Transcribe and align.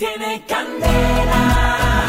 Tiene 0.00 0.42
candela. 0.48 2.06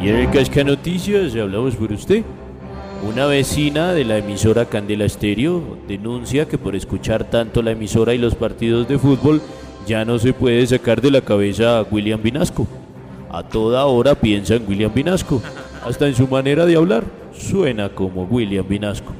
Y 0.02 0.08
en 0.08 0.16
el 0.16 0.30
Casca 0.30 0.64
Noticias 0.64 1.36
hablamos 1.36 1.76
por 1.76 1.92
usted. 1.92 2.24
Una 3.08 3.26
vecina 3.26 3.92
de 3.92 4.04
la 4.04 4.18
emisora 4.18 4.64
Candela 4.64 5.04
Estéreo 5.04 5.78
denuncia 5.86 6.48
que 6.48 6.58
por 6.58 6.74
escuchar 6.74 7.22
tanto 7.30 7.62
la 7.62 7.70
emisora 7.70 8.12
y 8.12 8.18
los 8.18 8.34
partidos 8.34 8.88
de 8.88 8.98
fútbol 8.98 9.40
ya 9.86 10.04
no 10.04 10.18
se 10.18 10.32
puede 10.32 10.66
sacar 10.66 11.00
de 11.00 11.12
la 11.12 11.20
cabeza 11.20 11.78
a 11.78 11.82
William 11.82 12.20
Vinasco. 12.20 12.66
A 13.30 13.44
toda 13.44 13.86
hora 13.86 14.16
piensa 14.16 14.56
en 14.56 14.68
William 14.68 14.92
Vinasco. 14.92 15.40
Hasta 15.84 16.08
en 16.08 16.16
su 16.16 16.26
manera 16.26 16.66
de 16.66 16.74
hablar 16.74 17.04
suena 17.32 17.90
como 17.90 18.24
William 18.24 18.66
Vinasco. 18.66 19.12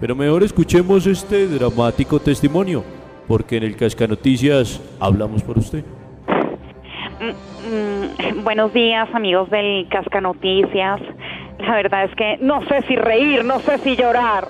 Pero 0.00 0.14
mejor 0.14 0.42
escuchemos 0.42 1.06
este 1.06 1.46
dramático 1.46 2.20
testimonio, 2.20 2.84
porque 3.26 3.56
en 3.56 3.62
el 3.62 3.76
Casca 3.76 4.06
Noticias 4.06 4.78
hablamos 5.00 5.42
por 5.42 5.56
usted. 5.56 5.84
Mm, 7.18 8.44
buenos 8.44 8.74
días, 8.74 9.08
amigos 9.14 9.48
del 9.48 9.88
Casca 9.88 10.20
Noticias. 10.20 11.00
La 11.58 11.74
verdad 11.76 12.04
es 12.04 12.14
que 12.14 12.36
no 12.42 12.60
sé 12.68 12.82
si 12.86 12.96
reír, 12.96 13.42
no 13.42 13.58
sé 13.60 13.78
si 13.78 13.96
llorar. 13.96 14.48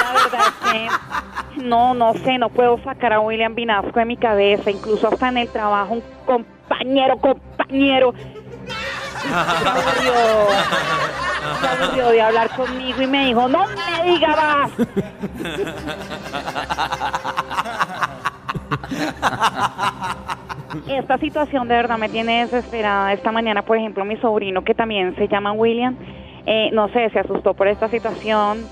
La 0.00 0.12
verdad 0.12 0.40
es 0.48 0.54
que 0.70 1.62
no, 1.62 1.94
no 1.94 2.12
sé, 2.12 2.36
no 2.36 2.50
puedo 2.50 2.78
sacar 2.84 3.14
a 3.14 3.20
William 3.20 3.54
Vinasco 3.54 3.98
de 3.98 4.04
mi 4.04 4.18
cabeza, 4.18 4.70
incluso 4.70 5.08
hasta 5.08 5.30
en 5.30 5.38
el 5.38 5.48
trabajo, 5.48 5.94
un 5.94 6.02
compañero, 6.26 7.16
compañero. 7.16 8.12
Se 9.28 9.68
aburrió, 9.68 10.14
se 11.60 11.66
aburrió 11.66 12.08
de 12.10 12.22
hablar 12.22 12.48
conmigo 12.56 13.02
y 13.02 13.06
me 13.06 13.26
dijo, 13.26 13.46
no 13.48 13.66
me 13.66 14.10
diga 14.10 14.36
más. 14.36 14.70
Esta 20.88 21.18
situación 21.18 21.68
de 21.68 21.76
verdad 21.76 21.98
me 21.98 22.08
tiene 22.08 22.40
desesperada. 22.42 23.12
Esta 23.12 23.30
mañana, 23.32 23.62
por 23.62 23.76
ejemplo, 23.76 24.04
mi 24.04 24.16
sobrino, 24.16 24.64
que 24.64 24.74
también 24.74 25.14
se 25.16 25.28
llama 25.28 25.52
William, 25.52 25.96
eh, 26.46 26.70
no 26.72 26.88
sé, 26.88 27.10
se 27.10 27.20
asustó 27.20 27.54
por 27.54 27.68
esta 27.68 27.88
situación. 27.88 28.66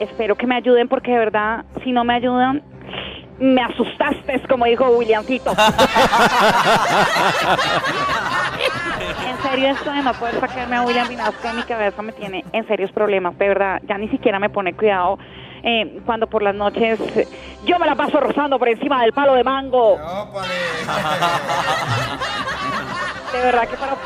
Espero 0.00 0.36
que 0.36 0.46
me 0.46 0.56
ayuden 0.56 0.88
porque 0.88 1.12
de 1.12 1.18
verdad, 1.18 1.64
si 1.82 1.92
no 1.92 2.04
me 2.04 2.14
ayudan, 2.14 2.62
me 3.38 3.62
asustaste, 3.62 4.42
como 4.48 4.66
dijo 4.66 4.88
Williamcito. 4.88 5.52
serio, 9.54 9.70
esto 9.70 9.92
de 9.92 10.02
no 10.02 10.12
poder 10.14 10.40
sacarme 10.40 10.74
a 10.76 10.82
William 10.82 11.08
Vinasco 11.08 11.46
de 11.46 11.54
mi 11.54 11.62
cabeza 11.62 12.02
me 12.02 12.12
tiene 12.12 12.44
en 12.52 12.66
serios 12.66 12.90
problemas. 12.90 13.38
De 13.38 13.46
verdad, 13.46 13.80
ya 13.86 13.96
ni 13.98 14.08
siquiera 14.08 14.40
me 14.40 14.50
pone 14.50 14.74
cuidado 14.74 15.16
eh, 15.62 16.00
cuando 16.04 16.26
por 16.26 16.42
las 16.42 16.56
noches 16.56 16.98
eh, 17.16 17.28
yo 17.64 17.78
me 17.78 17.86
la 17.86 17.94
paso 17.94 18.18
rozando 18.18 18.58
por 18.58 18.68
encima 18.68 19.02
del 19.02 19.12
palo 19.12 19.34
de 19.34 19.44
mango. 19.44 19.96
De 23.32 23.40
verdad 23.40 23.68
que 23.68 23.76
para 23.76 23.96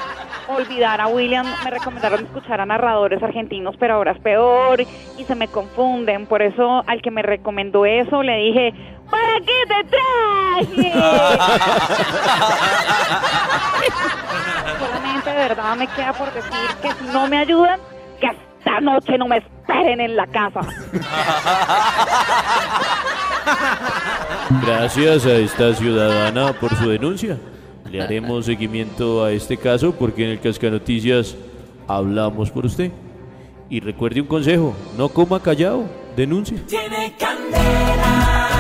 olvidar 0.49 1.01
a 1.01 1.07
William 1.07 1.47
me 1.65 1.71
recomendaron 1.71 2.25
escuchar 2.25 2.61
a 2.61 2.67
narradores 2.67 3.23
argentinos, 3.23 3.75
pero 3.79 3.95
ahora 3.95 4.13
es 4.13 4.19
peor 4.19 4.83
y 4.83 5.25
se 5.25 5.35
me 5.35 5.49
confunden. 5.49 6.27
Por 6.27 6.43
eso 6.43 6.85
al 6.87 7.01
que 7.01 7.11
me 7.11 7.23
recomendó 7.23 7.87
eso 7.87 8.23
le 8.23 8.37
dije, 8.37 8.75
¿para 9.11 9.41
qué 9.41 9.65
te 9.67 9.85
traje? 9.85 10.93
Solamente 15.19 15.31
de 15.31 15.49
verdad 15.49 15.77
me 15.77 15.87
queda 15.89 16.13
por 16.13 16.33
decir 16.33 16.53
que 16.83 16.93
si 16.93 17.13
no 17.13 17.27
me 17.29 17.39
ayudan, 17.39 17.81
que 18.21 18.27
esta 18.27 18.81
noche 18.81 19.19
no 19.19 19.27
me 19.27 19.39
esperen 19.39 20.01
en 20.01 20.17
la 20.17 20.27
casa. 20.27 20.61
Gracias 24.65 25.27
a 25.27 25.33
esta 25.35 25.75
ciudadana 25.75 26.53
por 26.53 26.75
su 26.77 26.89
denuncia. 26.89 27.39
Le 27.91 28.03
haremos 28.03 28.47
seguimiento 28.47 29.25
a 29.25 29.33
este 29.33 29.57
caso 29.57 29.93
porque 29.93 30.25
en 30.25 30.31
el 30.31 30.41
Casca 30.41 30.71
Noticias 30.71 31.37
hablamos 31.87 32.51
por 32.51 32.67
usted. 32.67 32.93
Y 33.71 33.81
recuerde 33.81 34.21
un 34.21 34.27
consejo, 34.27 34.75
no 34.97 35.09
coma 35.09 35.41
callado, 35.41 35.85
denuncie. 36.17 36.59
Tiene 36.59 37.15
candela. 37.19 38.58